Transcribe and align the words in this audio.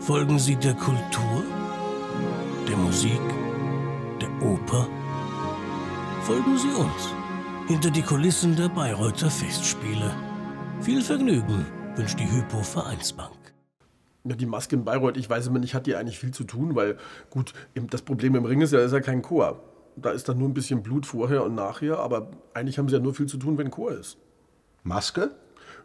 Folgen 0.00 0.38
Sie 0.38 0.54
der 0.54 0.74
Kultur, 0.74 1.44
der 2.68 2.76
Musik, 2.76 3.20
der 4.20 4.30
Oper? 4.48 4.86
Folgen 6.22 6.56
Sie 6.56 6.68
uns 6.68 7.14
hinter 7.66 7.90
die 7.90 8.02
Kulissen 8.02 8.54
der 8.56 8.68
Bayreuther 8.68 9.28
Festspiele. 9.28 10.14
Viel 10.80 11.02
Vergnügen 11.02 11.66
wünscht 11.96 12.18
die 12.18 12.30
Hypo 12.30 12.62
Vereinsbank. 12.62 13.36
Ja, 14.24 14.36
die 14.36 14.46
Maske 14.46 14.76
in 14.76 14.84
Bayreuth, 14.84 15.16
ich 15.16 15.28
weiß 15.28 15.48
immer 15.48 15.58
nicht, 15.58 15.74
hat 15.74 15.86
die 15.86 15.96
eigentlich 15.96 16.18
viel 16.18 16.32
zu 16.32 16.44
tun, 16.44 16.76
weil 16.76 16.96
gut, 17.28 17.52
das 17.74 18.02
Problem 18.02 18.36
im 18.36 18.44
Ring 18.44 18.60
ist 18.60 18.72
ja, 18.72 18.78
ist 18.78 18.92
ja 18.92 19.00
kein 19.00 19.20
Chor. 19.20 19.60
Da 19.96 20.10
ist 20.10 20.28
dann 20.28 20.38
nur 20.38 20.48
ein 20.48 20.54
bisschen 20.54 20.82
Blut 20.82 21.06
vorher 21.06 21.44
und 21.44 21.56
nachher, 21.56 21.98
aber 21.98 22.30
eigentlich 22.54 22.78
haben 22.78 22.88
sie 22.88 22.94
ja 22.94 23.02
nur 23.02 23.14
viel 23.14 23.26
zu 23.26 23.36
tun, 23.36 23.58
wenn 23.58 23.70
Chor 23.70 23.90
ist. 23.90 24.16
Maske? 24.84 25.32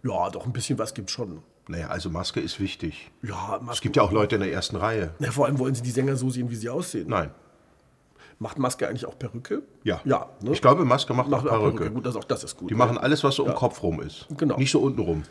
Ja, 0.03 0.29
doch 0.29 0.45
ein 0.45 0.53
bisschen 0.53 0.77
was 0.77 0.93
gibt 0.93 1.09
schon. 1.09 1.41
Naja, 1.67 1.87
also 1.87 2.09
Maske 2.09 2.39
ist 2.39 2.59
wichtig. 2.59 3.11
Ja, 3.21 3.59
Maske. 3.61 3.71
Es 3.73 3.81
gibt 3.81 3.95
ja 3.95 4.03
auch 4.03 4.11
Leute 4.11 4.35
in 4.35 4.41
der 4.41 4.51
ersten 4.51 4.75
Reihe. 4.75 5.13
Ja, 5.19 5.31
vor 5.31 5.45
allem 5.45 5.59
wollen 5.59 5.75
sie 5.75 5.81
die 5.81 5.91
Sänger 5.91 6.15
so 6.15 6.29
sehen, 6.29 6.49
wie 6.49 6.55
sie 6.55 6.69
aussehen. 6.69 7.07
Nein. 7.07 7.31
Macht 8.39 8.59
Maske 8.59 8.87
eigentlich 8.87 9.05
auch 9.05 9.17
Perücke? 9.17 9.63
Ja. 9.83 10.01
Ja. 10.03 10.29
Ne? 10.41 10.51
Ich 10.51 10.61
glaube, 10.61 10.83
Maske 10.83 11.13
macht, 11.13 11.29
Macht 11.29 11.47
auch 11.47 11.51
Perücke. 11.51 11.89
Gut, 11.91 12.05
das, 12.05 12.15
auch 12.15 12.25
das 12.25 12.43
ist 12.43 12.57
gut. 12.57 12.69
Die 12.69 12.73
ne? 12.73 12.79
machen 12.79 12.97
alles, 12.97 13.23
was 13.23 13.35
so 13.35 13.43
um 13.43 13.49
den 13.49 13.55
Kopf 13.55 13.81
rum 13.81 14.01
ist. 14.01 14.27
Genau. 14.37 14.57
Nicht 14.57 14.71
so 14.71 14.79
unten 14.81 14.99
rum. 14.99 15.23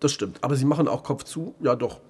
Das 0.00 0.12
stimmt. 0.12 0.42
Aber 0.42 0.56
sie 0.56 0.64
machen 0.64 0.88
auch 0.88 1.04
Kopf 1.04 1.24
zu? 1.24 1.54
Ja, 1.60 1.76
doch. 1.76 2.00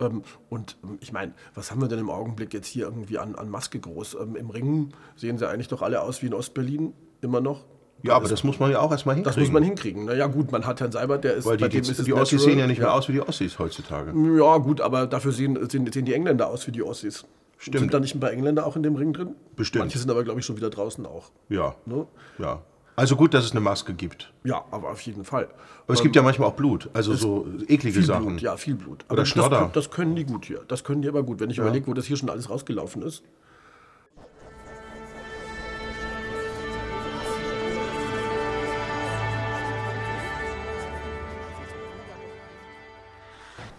Ähm, 0.00 0.22
und 0.48 0.76
ähm, 0.84 0.98
ich 1.00 1.12
meine, 1.12 1.34
was 1.54 1.70
haben 1.70 1.80
wir 1.80 1.88
denn 1.88 1.98
im 1.98 2.10
Augenblick 2.10 2.54
jetzt 2.54 2.68
hier 2.68 2.84
irgendwie 2.84 3.18
an, 3.18 3.34
an 3.34 3.48
Maske 3.48 3.80
groß? 3.80 4.16
Ähm, 4.20 4.36
Im 4.36 4.50
Ring 4.50 4.92
sehen 5.16 5.38
sie 5.38 5.48
eigentlich 5.48 5.68
doch 5.68 5.82
alle 5.82 6.02
aus 6.02 6.22
wie 6.22 6.26
in 6.26 6.34
Ostberlin, 6.34 6.94
immer 7.20 7.40
noch. 7.40 7.64
Ja, 8.02 8.14
aber 8.14 8.28
das 8.28 8.44
muss 8.44 8.58
man 8.58 8.70
ja 8.70 8.80
auch 8.80 8.90
erstmal 8.90 9.16
Das 9.16 9.34
hinkriegen. 9.34 9.42
muss 9.42 9.52
man 9.52 9.62
hinkriegen. 9.62 10.04
Naja, 10.06 10.26
gut, 10.26 10.52
man 10.52 10.66
hat 10.66 10.80
Herrn 10.80 10.92
Seibert, 10.92 11.24
der 11.24 11.34
ist 11.34 11.44
Weil 11.46 11.56
die, 11.58 11.64
bei 11.64 11.68
die, 11.68 11.80
dem 11.80 11.90
ist 11.90 11.98
es 11.98 12.04
die 12.04 12.12
Ossis 12.14 12.42
sehen 12.42 12.58
ja 12.58 12.66
nicht 12.66 12.78
mehr 12.78 12.94
aus 12.94 13.08
wie 13.08 13.12
die 13.12 13.20
Ossis 13.20 13.58
heutzutage. 13.58 14.12
Ja, 14.38 14.56
gut, 14.58 14.80
aber 14.80 15.06
dafür 15.06 15.32
sehen, 15.32 15.58
sehen, 15.68 15.90
sehen 15.92 16.04
die 16.04 16.14
Engländer 16.14 16.48
aus 16.48 16.66
wie 16.66 16.72
die 16.72 16.82
Ossis. 16.82 17.24
Stimmt. 17.58 17.78
Sind 17.80 17.92
da 17.94 18.00
nicht 18.00 18.14
ein 18.14 18.20
paar 18.20 18.32
Engländer 18.32 18.66
auch 18.66 18.74
in 18.76 18.82
dem 18.82 18.96
Ring 18.96 19.12
drin? 19.12 19.34
Bestimmt. 19.54 19.80
Manche 19.82 19.98
sind 19.98 20.10
aber, 20.10 20.24
glaube 20.24 20.40
ich, 20.40 20.46
schon 20.46 20.56
wieder 20.56 20.70
draußen 20.70 21.04
auch. 21.04 21.30
Ja. 21.50 21.74
Ne? 21.84 22.06
ja. 22.38 22.62
Also 22.96 23.16
gut, 23.16 23.32
dass 23.34 23.44
es 23.44 23.52
eine 23.52 23.60
Maske 23.60 23.94
gibt. 23.94 24.32
Ja, 24.44 24.62
aber 24.70 24.90
auf 24.90 25.00
jeden 25.02 25.24
Fall. 25.24 25.48
Aber 25.84 25.94
es 25.94 26.02
gibt 26.02 26.16
ja 26.16 26.22
manchmal 26.22 26.48
auch 26.48 26.54
Blut. 26.54 26.90
Also 26.92 27.14
so 27.14 27.46
eklige 27.68 27.94
viel 27.98 28.04
Sachen. 28.04 28.26
Blut, 28.26 28.40
ja, 28.42 28.56
viel 28.58 28.74
Blut. 28.74 29.04
Oder 29.08 29.22
das, 29.22 29.28
Schnodder. 29.28 29.58
können- 29.58 29.70
das 29.72 29.90
können 29.90 30.16
die 30.16 30.24
gut 30.24 30.44
hier. 30.44 30.60
Das 30.68 30.84
können 30.84 31.00
die 31.02 31.08
aber 31.08 31.22
gut. 31.22 31.40
Wenn 31.40 31.48
ich 31.50 31.58
überlege, 31.58 31.86
wo 31.86 31.94
das 31.94 32.04
hier 32.06 32.16
schon 32.18 32.28
alles 32.30 32.50
rausgelaufen 32.50 33.00
ist. 33.02 33.22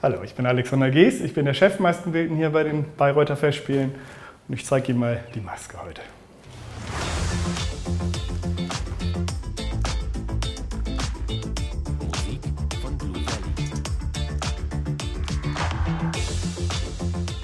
Hallo, 0.03 0.23
ich 0.23 0.33
bin 0.33 0.47
Alexander 0.47 0.89
Gees, 0.89 1.21
ich 1.21 1.35
bin 1.35 1.45
der 1.45 1.53
Chef 1.53 1.77
Maskenbildner 1.77 2.35
hier 2.35 2.49
bei 2.49 2.63
den 2.63 2.85
Bayreuther 2.97 3.37
Festspielen 3.37 3.93
und 4.47 4.55
ich 4.55 4.65
zeige 4.65 4.93
Ihnen 4.93 4.99
mal 4.99 5.23
die 5.35 5.41
Maske 5.41 5.77
heute. 5.79 6.01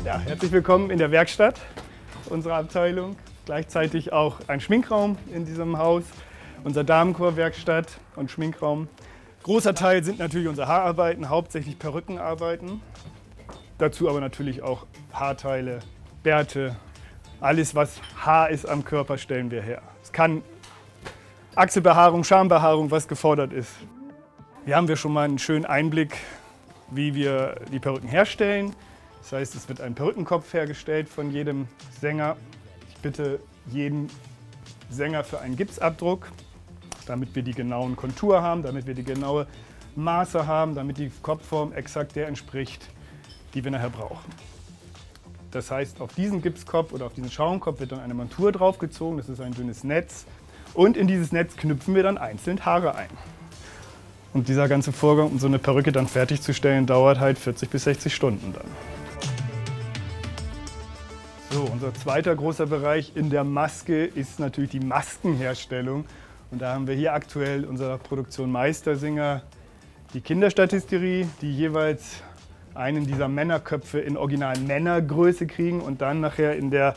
Ja, 0.04 0.18
herzlich 0.18 0.52
willkommen 0.52 0.90
in 0.90 0.98
der 0.98 1.12
Werkstatt 1.12 1.60
unserer 2.32 2.56
Abteilung. 2.56 3.18
Gleichzeitig 3.46 4.14
auch 4.14 4.40
ein 4.48 4.62
Schminkraum 4.62 5.20
in 5.32 5.46
diesem 5.46 5.78
Haus, 5.78 6.06
unser 6.64 6.84
Damenchor-Werkstatt 6.84 8.00
und 8.16 8.32
Schminkraum. 8.32 8.88
Großer 9.48 9.74
Teil 9.74 10.04
sind 10.04 10.20
natürlich 10.20 10.50
unsere 10.50 10.68
Haararbeiten, 10.68 11.30
hauptsächlich 11.30 11.80
Perückenarbeiten. 11.80 12.82
Dazu 13.78 14.10
aber 14.10 14.20
natürlich 14.20 14.62
auch 14.62 14.86
Haarteile, 15.14 15.80
Bärte, 16.22 16.76
alles 17.40 17.74
was 17.74 18.02
Haar 18.18 18.50
ist 18.50 18.68
am 18.68 18.84
Körper 18.84 19.18
stellen 19.18 19.50
wir 19.50 19.62
her. 19.62 19.82
Es 20.04 20.12
kann 20.12 20.44
Achselbehaarung, 21.56 22.26
Schambehaarung, 22.26 22.92
was 22.92 23.08
gefordert 23.08 23.54
ist. 23.54 23.72
Hier 24.66 24.76
haben 24.76 24.90
wir 24.90 24.98
schon 24.98 25.14
mal 25.14 25.24
einen 25.24 25.40
schönen 25.40 25.64
Einblick, 25.64 26.18
wie 26.92 27.16
wir 27.16 27.56
die 27.72 27.80
Perücken 27.80 28.10
herstellen. 28.10 28.76
Das 29.22 29.32
heißt, 29.32 29.56
es 29.56 29.70
wird 29.70 29.80
ein 29.80 29.96
Perückenkopf 29.96 30.54
hergestellt 30.54 31.08
von 31.08 31.32
jedem 31.32 31.70
Sänger. 32.02 32.36
Ich 32.90 32.98
bitte 32.98 33.40
jeden 33.68 34.10
Sänger 34.90 35.24
für 35.24 35.40
einen 35.40 35.56
Gipsabdruck, 35.56 36.34
damit 37.10 37.36
wir 37.36 37.44
die 37.44 37.54
genauen 37.54 37.96
Kontur 37.96 38.42
haben, 38.42 38.64
damit 38.64 38.88
wir 38.88 38.94
die 38.94 39.04
genaue 39.04 39.48
Maße 39.96 40.46
haben, 40.46 40.76
damit 40.76 40.98
die 40.98 41.12
Kopfform 41.22 41.74
exakt 41.74 42.16
der 42.16 42.28
entspricht, 42.28 42.88
die 43.54 43.64
wir 43.64 43.72
nachher 43.72 43.90
brauchen. 43.90 44.32
Das 45.52 45.72
heißt, 45.72 46.02
auf 46.02 46.14
diesen 46.14 46.42
Gipskopf 46.42 46.92
oder 46.92 47.06
auf 47.06 47.14
diesen 47.14 47.32
Schaumkopf 47.32 47.80
wird 47.80 47.92
dann 47.92 48.00
eine 48.00 48.14
Montur 48.14 48.52
draufgezogen, 48.52 49.18
das 49.18 49.30
ist 49.30 49.42
ein 49.42 49.54
dünnes 49.54 49.84
Netz. 49.84 50.26
Und 50.74 50.98
in 50.98 51.08
dieses 51.08 51.32
Netz 51.32 51.56
knüpfen 51.56 51.96
wir 51.96 52.04
dann 52.04 52.18
einzeln 52.18 52.64
Haare 52.66 52.96
ein. 52.96 53.10
Und 54.34 54.50
dieser 54.50 54.68
ganze 54.68 54.92
Vorgang, 54.92 55.32
um 55.32 55.40
so 55.40 55.48
eine 55.48 55.58
Perücke 55.58 55.92
dann 55.92 56.08
fertigzustellen, 56.08 56.86
dauert 56.86 57.20
halt 57.20 57.40
40 57.40 57.70
bis 57.70 57.86
60 57.86 58.14
Stunden 58.14 58.54
dann. 58.54 58.66
So, 61.50 61.64
unser 61.64 61.94
zweiter 61.94 62.36
großer 62.36 62.68
Bereich 62.68 63.14
in 63.16 63.30
der 63.30 63.44
Maske 63.44 64.06
ist 64.06 64.40
natürlich 64.40 64.72
die 64.72 64.80
Maskenherstellung. 64.82 66.06
Und 66.50 66.62
da 66.62 66.74
haben 66.74 66.88
wir 66.88 66.96
hier 66.96 67.14
aktuell 67.14 67.66
unserer 67.66 67.98
Produktion 67.98 68.52
Meistersinger 68.52 69.42
die 70.14 70.22
Kinderstatisterie, 70.22 71.28
die 71.42 71.54
jeweils 71.54 72.24
einen 72.74 73.06
dieser 73.06 73.28
Männerköpfe 73.28 74.00
in 74.00 74.16
original 74.16 74.58
Männergröße 74.58 75.48
kriegen 75.48 75.82
und 75.82 76.02
dann 76.02 76.22
nachher 76.22 76.56
in 76.56 76.72
der 76.72 76.96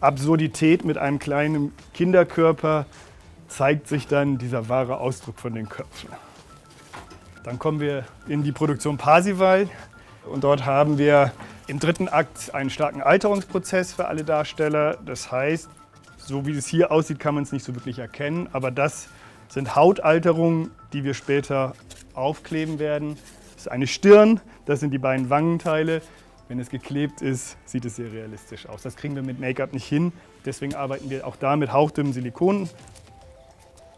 Absurdität 0.00 0.84
mit 0.84 0.98
einem 0.98 1.18
kleinen 1.18 1.72
Kinderkörper 1.94 2.86
zeigt 3.48 3.88
sich 3.88 4.06
dann 4.06 4.38
dieser 4.38 4.68
wahre 4.68 4.98
Ausdruck 4.98 5.38
von 5.38 5.54
den 5.54 5.68
Köpfen. 5.68 6.10
Dann 7.44 7.58
kommen 7.58 7.80
wir 7.80 8.04
in 8.28 8.44
die 8.44 8.52
Produktion 8.52 8.98
Parsival 8.98 9.68
und 10.26 10.44
dort 10.44 10.64
haben 10.64 10.98
wir 10.98 11.32
im 11.66 11.80
dritten 11.80 12.08
Akt 12.08 12.54
einen 12.54 12.70
starken 12.70 13.02
Alterungsprozess 13.02 13.94
für 13.94 14.06
alle 14.06 14.22
Darsteller. 14.22 14.98
Das 15.04 15.32
heißt, 15.32 15.68
so 16.24 16.46
wie 16.46 16.52
es 16.52 16.66
hier 16.66 16.90
aussieht, 16.90 17.18
kann 17.18 17.34
man 17.34 17.44
es 17.44 17.52
nicht 17.52 17.64
so 17.64 17.74
wirklich 17.74 17.98
erkennen, 17.98 18.48
aber 18.52 18.70
das 18.70 19.08
sind 19.48 19.76
Hautalterungen, 19.76 20.70
die 20.92 21.04
wir 21.04 21.14
später 21.14 21.74
aufkleben 22.14 22.78
werden. 22.78 23.16
Das 23.54 23.66
ist 23.66 23.68
eine 23.68 23.86
Stirn, 23.86 24.40
das 24.64 24.80
sind 24.80 24.92
die 24.92 24.98
beiden 24.98 25.30
Wangenteile. 25.30 26.02
Wenn 26.48 26.58
es 26.58 26.70
geklebt 26.70 27.22
ist, 27.22 27.56
sieht 27.64 27.84
es 27.84 27.96
sehr 27.96 28.12
realistisch 28.12 28.66
aus. 28.66 28.82
Das 28.82 28.96
kriegen 28.96 29.14
wir 29.14 29.22
mit 29.22 29.40
Make-up 29.40 29.72
nicht 29.72 29.86
hin. 29.86 30.12
Deswegen 30.44 30.74
arbeiten 30.74 31.08
wir 31.08 31.26
auch 31.26 31.36
da 31.36 31.56
mit 31.56 31.72
hauchdünnem 31.72 32.12
Silikon, 32.12 32.68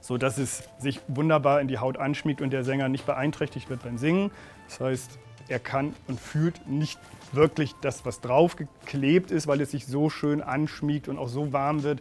sodass 0.00 0.38
es 0.38 0.62
sich 0.78 1.00
wunderbar 1.08 1.60
in 1.60 1.68
die 1.68 1.78
Haut 1.78 1.96
anschmiegt 1.96 2.40
und 2.42 2.52
der 2.52 2.62
Sänger 2.62 2.88
nicht 2.88 3.06
beeinträchtigt 3.06 3.70
wird 3.70 3.82
beim 3.82 3.98
Singen. 3.98 4.30
Das 4.68 4.80
heißt, 4.80 5.18
er 5.48 5.58
kann 5.58 5.94
und 6.08 6.20
fühlt 6.20 6.66
nicht 6.68 6.98
wirklich 7.32 7.74
das, 7.80 8.04
was 8.04 8.20
drauf 8.20 8.56
geklebt 8.56 9.30
ist, 9.30 9.46
weil 9.46 9.60
es 9.60 9.72
sich 9.72 9.86
so 9.86 10.10
schön 10.10 10.42
anschmiegt 10.42 11.08
und 11.08 11.18
auch 11.18 11.28
so 11.28 11.52
warm 11.52 11.82
wird, 11.82 12.00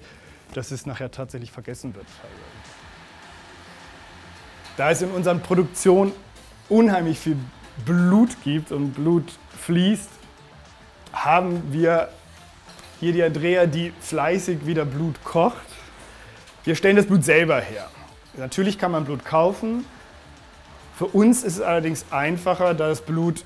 dass 0.53 0.71
es 0.71 0.85
nachher 0.85 1.11
tatsächlich 1.11 1.51
vergessen 1.51 1.95
wird. 1.95 2.05
Da 4.77 4.91
es 4.91 5.01
in 5.01 5.11
unseren 5.11 5.41
Produktionen 5.41 6.11
unheimlich 6.69 7.19
viel 7.19 7.37
Blut 7.85 8.37
gibt 8.43 8.71
und 8.71 8.93
Blut 8.93 9.25
fließt, 9.59 10.09
haben 11.11 11.71
wir 11.71 12.09
hier 12.99 13.13
die 13.13 13.23
Andrea, 13.23 13.65
die 13.65 13.93
fleißig 13.99 14.65
wieder 14.65 14.85
Blut 14.85 15.23
kocht. 15.23 15.57
Wir 16.63 16.75
stellen 16.75 16.95
das 16.95 17.05
Blut 17.05 17.23
selber 17.23 17.59
her. 17.59 17.89
Natürlich 18.37 18.79
kann 18.79 18.91
man 18.91 19.05
Blut 19.05 19.25
kaufen. 19.25 19.85
Für 20.95 21.05
uns 21.05 21.43
ist 21.43 21.55
es 21.55 21.61
allerdings 21.61 22.05
einfacher, 22.11 22.73
da 22.73 22.87
das 22.87 23.01
Blut 23.01 23.45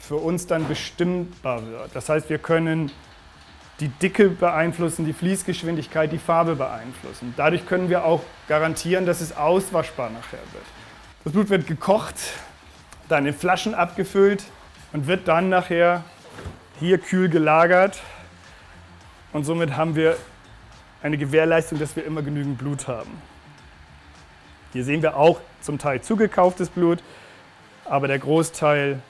für 0.00 0.16
uns 0.16 0.46
dann 0.46 0.68
bestimmbar 0.68 1.64
wird. 1.66 1.90
Das 1.94 2.08
heißt, 2.08 2.28
wir 2.28 2.38
können 2.38 2.90
die 3.80 3.88
Dicke 3.88 4.28
beeinflussen, 4.28 5.04
die 5.04 5.12
Fließgeschwindigkeit, 5.12 6.12
die 6.12 6.18
Farbe 6.18 6.56
beeinflussen. 6.56 7.34
Dadurch 7.36 7.66
können 7.66 7.88
wir 7.88 8.04
auch 8.04 8.22
garantieren, 8.48 9.06
dass 9.06 9.20
es 9.20 9.36
auswaschbar 9.36 10.10
nachher 10.10 10.38
wird. 10.52 10.64
Das 11.24 11.32
Blut 11.32 11.48
wird 11.48 11.66
gekocht, 11.66 12.16
dann 13.08 13.26
in 13.26 13.34
Flaschen 13.34 13.74
abgefüllt 13.74 14.44
und 14.92 15.06
wird 15.06 15.26
dann 15.26 15.48
nachher 15.48 16.04
hier 16.78 16.98
kühl 16.98 17.28
gelagert. 17.28 18.00
Und 19.32 19.44
somit 19.44 19.76
haben 19.76 19.96
wir 19.96 20.16
eine 21.02 21.18
Gewährleistung, 21.18 21.78
dass 21.78 21.96
wir 21.96 22.04
immer 22.04 22.22
genügend 22.22 22.58
Blut 22.58 22.86
haben. 22.86 23.10
Hier 24.74 24.82
sehen 24.82 25.02
wir 25.02 25.16
auch 25.16 25.40
zum 25.60 25.78
Teil 25.78 26.02
zugekauftes 26.02 26.68
Blut, 26.68 27.00
aber 27.84 28.08
der 28.08 28.18
Großteil 28.18 29.00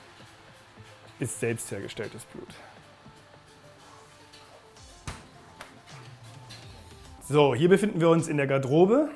ist 1.18 1.40
selbst 1.40 1.70
hergestelltes 1.70 2.22
Blut. 2.26 2.48
So, 7.26 7.54
hier 7.54 7.70
befinden 7.70 7.98
wir 7.98 8.10
uns 8.10 8.28
in 8.28 8.36
der 8.36 8.46
Garderobe 8.46 9.08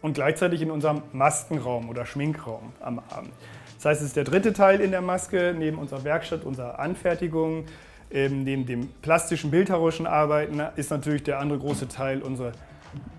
und 0.00 0.12
gleichzeitig 0.12 0.62
in 0.62 0.70
unserem 0.70 1.02
Maskenraum 1.12 1.88
oder 1.88 2.06
Schminkraum 2.06 2.72
am 2.78 3.00
Abend. 3.10 3.32
Das 3.74 3.86
heißt, 3.86 4.00
es 4.02 4.06
ist 4.06 4.16
der 4.16 4.22
dritte 4.22 4.52
Teil 4.52 4.80
in 4.80 4.92
der 4.92 5.02
Maske, 5.02 5.52
neben 5.58 5.78
unserer 5.78 6.04
Werkstatt, 6.04 6.44
unserer 6.44 6.78
Anfertigung, 6.78 7.64
ähm, 8.12 8.44
neben 8.44 8.66
dem 8.66 8.88
plastischen, 9.02 9.50
bildhauerischen 9.50 10.06
Arbeiten 10.06 10.60
ist 10.76 10.92
natürlich 10.92 11.24
der 11.24 11.40
andere 11.40 11.58
große 11.58 11.88
Teil 11.88 12.22
unsere 12.22 12.52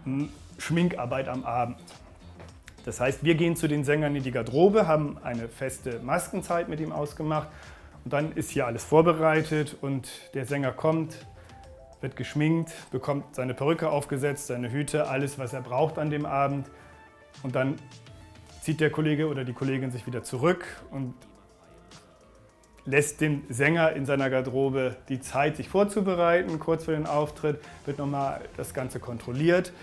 hm, 0.05 0.29
Schminkarbeit 0.57 1.27
am 1.27 1.43
Abend. 1.43 1.75
Das 2.85 2.99
heißt, 2.99 3.23
wir 3.23 3.35
gehen 3.35 3.55
zu 3.55 3.67
den 3.67 3.83
Sängern 3.83 4.15
in 4.15 4.23
die 4.23 4.31
Garderobe, 4.31 4.87
haben 4.87 5.17
eine 5.23 5.47
feste 5.47 5.99
Maskenzeit 5.99 6.69
mit 6.69 6.79
ihm 6.79 6.91
ausgemacht. 6.91 7.49
Und 8.05 8.13
dann 8.13 8.31
ist 8.33 8.49
hier 8.49 8.65
alles 8.65 8.83
vorbereitet 8.83 9.77
und 9.81 10.09
der 10.33 10.45
Sänger 10.45 10.71
kommt, 10.71 11.25
wird 12.01 12.15
geschminkt, 12.15 12.71
bekommt 12.91 13.35
seine 13.35 13.53
Perücke 13.53 13.89
aufgesetzt, 13.89 14.47
seine 14.47 14.71
Hüte, 14.71 15.07
alles, 15.07 15.37
was 15.37 15.53
er 15.53 15.61
braucht 15.61 15.97
an 15.97 16.09
dem 16.09 16.25
Abend. 16.25 16.67
Und 17.43 17.55
dann 17.55 17.75
zieht 18.61 18.79
der 18.79 18.89
Kollege 18.89 19.27
oder 19.27 19.43
die 19.43 19.53
Kollegin 19.53 19.91
sich 19.91 20.07
wieder 20.07 20.23
zurück 20.23 20.65
und 20.91 21.13
lässt 22.85 23.21
dem 23.21 23.43
Sänger 23.49 23.93
in 23.93 24.05
seiner 24.05 24.29
Garderobe 24.29 24.95
die 25.09 25.19
Zeit, 25.19 25.57
sich 25.57 25.69
vorzubereiten. 25.69 26.59
Kurz 26.59 26.85
vor 26.85 26.93
dem 26.93 27.05
Auftritt 27.05 27.59
wird 27.85 27.99
nochmal 27.99 28.41
das 28.57 28.73
Ganze 28.73 28.99
kontrolliert. 28.99 29.73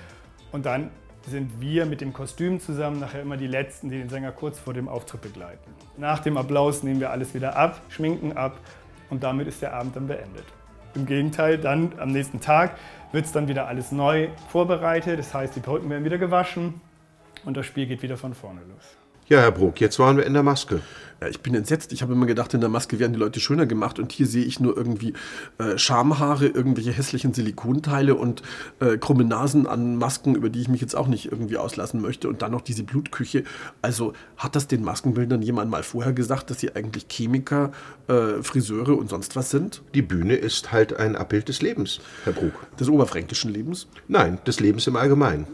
Und 0.52 0.66
dann 0.66 0.90
sind 1.26 1.60
wir 1.60 1.86
mit 1.86 2.00
dem 2.00 2.12
Kostüm 2.12 2.60
zusammen 2.60 3.00
nachher 3.00 3.22
immer 3.22 3.36
die 3.36 3.46
Letzten, 3.46 3.90
die 3.90 3.98
den 3.98 4.08
Sänger 4.08 4.32
kurz 4.32 4.58
vor 4.58 4.74
dem 4.74 4.88
Auftritt 4.88 5.22
begleiten. 5.22 5.74
Nach 5.96 6.20
dem 6.20 6.36
Applaus 6.36 6.82
nehmen 6.82 7.00
wir 7.00 7.10
alles 7.10 7.34
wieder 7.34 7.56
ab, 7.56 7.80
schminken 7.88 8.36
ab 8.36 8.58
und 9.10 9.22
damit 9.22 9.48
ist 9.48 9.62
der 9.62 9.74
Abend 9.74 9.96
dann 9.96 10.06
beendet. 10.06 10.44
Im 10.94 11.04
Gegenteil, 11.04 11.58
dann 11.58 11.92
am 11.98 12.10
nächsten 12.10 12.40
Tag 12.40 12.78
wird 13.12 13.26
es 13.26 13.32
dann 13.32 13.48
wieder 13.48 13.66
alles 13.66 13.92
neu 13.92 14.28
vorbereitet. 14.48 15.18
Das 15.18 15.34
heißt, 15.34 15.54
die 15.54 15.60
Perücken 15.60 15.90
werden 15.90 16.04
wieder 16.04 16.18
gewaschen 16.18 16.80
und 17.44 17.56
das 17.56 17.66
Spiel 17.66 17.86
geht 17.86 18.02
wieder 18.02 18.16
von 18.16 18.32
vorne 18.32 18.60
los. 18.60 18.96
Ja, 19.28 19.40
Herr 19.40 19.50
Bruck, 19.50 19.80
jetzt 19.80 19.98
waren 19.98 20.16
wir 20.16 20.24
in 20.24 20.34
der 20.34 20.44
Maske. 20.44 20.82
Ja, 21.20 21.26
ich 21.26 21.40
bin 21.40 21.52
entsetzt. 21.56 21.92
Ich 21.92 22.02
habe 22.02 22.12
immer 22.12 22.26
gedacht, 22.26 22.54
in 22.54 22.60
der 22.60 22.68
Maske 22.68 23.00
werden 23.00 23.12
die 23.12 23.18
Leute 23.18 23.40
schöner 23.40 23.66
gemacht 23.66 23.98
und 23.98 24.12
hier 24.12 24.26
sehe 24.26 24.44
ich 24.44 24.60
nur 24.60 24.76
irgendwie 24.76 25.14
äh, 25.58 25.76
Schamhaare, 25.78 26.46
irgendwelche 26.46 26.92
hässlichen 26.92 27.34
Silikonteile 27.34 28.14
und 28.14 28.42
äh, 28.78 28.98
krumme 28.98 29.24
Nasen 29.24 29.66
an 29.66 29.96
Masken, 29.96 30.36
über 30.36 30.48
die 30.48 30.60
ich 30.60 30.68
mich 30.68 30.80
jetzt 30.80 30.94
auch 30.94 31.08
nicht 31.08 31.32
irgendwie 31.32 31.56
auslassen 31.56 32.00
möchte 32.00 32.28
und 32.28 32.40
dann 32.42 32.52
noch 32.52 32.60
diese 32.60 32.84
Blutküche. 32.84 33.42
Also 33.82 34.12
hat 34.36 34.54
das 34.54 34.68
den 34.68 34.84
Maskenbildern 34.84 35.42
jemand 35.42 35.72
mal 35.72 35.82
vorher 35.82 36.12
gesagt, 36.12 36.50
dass 36.50 36.60
sie 36.60 36.76
eigentlich 36.76 37.06
Chemiker, 37.08 37.72
äh, 38.06 38.42
Friseure 38.42 38.96
und 38.96 39.10
sonst 39.10 39.34
was 39.34 39.50
sind? 39.50 39.82
Die 39.92 40.02
Bühne 40.02 40.36
ist 40.36 40.70
halt 40.70 40.94
ein 40.96 41.16
Abbild 41.16 41.48
des 41.48 41.62
Lebens, 41.62 41.98
Herr 42.22 42.32
Bruck. 42.32 42.52
Des 42.78 42.88
oberfränkischen 42.88 43.52
Lebens? 43.52 43.88
Nein, 44.06 44.38
des 44.46 44.60
Lebens 44.60 44.86
im 44.86 44.94
Allgemeinen. 44.94 45.48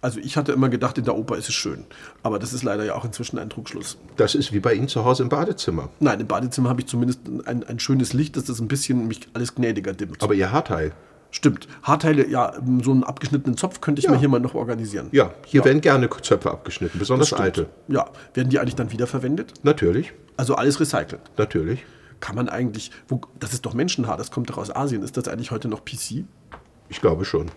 Also 0.00 0.20
ich 0.20 0.36
hatte 0.36 0.52
immer 0.52 0.68
gedacht, 0.68 0.96
in 0.98 1.04
der 1.04 1.16
Oper 1.16 1.36
ist 1.36 1.48
es 1.48 1.54
schön. 1.54 1.84
Aber 2.22 2.38
das 2.38 2.52
ist 2.52 2.62
leider 2.62 2.84
ja 2.84 2.94
auch 2.94 3.04
inzwischen 3.04 3.38
ein 3.38 3.50
Trugschluss. 3.50 3.98
Das 4.16 4.34
ist 4.36 4.52
wie 4.52 4.60
bei 4.60 4.74
Ihnen 4.74 4.86
zu 4.88 5.04
Hause 5.04 5.24
im 5.24 5.28
Badezimmer. 5.28 5.88
Nein, 5.98 6.20
im 6.20 6.26
Badezimmer 6.28 6.68
habe 6.68 6.80
ich 6.80 6.86
zumindest 6.86 7.20
ein, 7.46 7.64
ein 7.64 7.80
schönes 7.80 8.12
Licht, 8.12 8.36
dass 8.36 8.44
das 8.44 8.60
ein 8.60 8.68
bisschen 8.68 9.08
mich 9.08 9.28
alles 9.34 9.54
gnädiger 9.56 9.92
dimmt. 9.94 10.22
Aber 10.22 10.34
Ihr 10.34 10.52
Haarteil? 10.52 10.92
Stimmt. 11.30 11.68
Haarteile, 11.82 12.26
ja, 12.28 12.54
so 12.82 12.90
einen 12.92 13.04
abgeschnittenen 13.04 13.56
Zopf 13.58 13.80
könnte 13.80 13.98
ich 14.00 14.06
Ja. 14.06 14.12
mir 14.12 14.18
hier 14.18 14.28
mal 14.28 14.40
noch 14.40 14.54
organisieren. 14.54 15.08
Ja, 15.12 15.32
hier 15.44 15.64
werden 15.64 15.80
gerne 15.82 16.08
Zöpfe 16.22 16.50
abgeschnitten, 16.50 16.98
besonders 16.98 17.32
alte. 17.34 17.68
Ja, 17.88 18.08
werden 18.34 18.48
die 18.50 18.58
eigentlich 18.60 18.76
dann 18.76 18.92
wiederverwendet? 18.92 19.52
Natürlich, 19.62 20.12
Also 20.38 20.54
alles 20.54 20.80
recycelt. 20.80 21.20
natürlich. 21.36 21.84
Kann 22.20 22.34
man 22.34 22.48
eigentlich, 22.48 22.90
wo, 23.08 23.20
das 23.38 23.52
ist 23.52 23.66
doch 23.66 23.74
Menschenhaar, 23.74 24.16
das 24.16 24.30
kommt 24.30 24.48
doch 24.50 24.58
aus 24.58 24.74
Asien. 24.74 25.02
Ist 25.02 25.16
das 25.16 25.28
eigentlich 25.28 25.50
heute 25.50 25.68
noch 25.68 25.84
PC? 25.84 26.24
Ich 26.88 27.00
glaube 27.00 27.24
schon. 27.24 27.50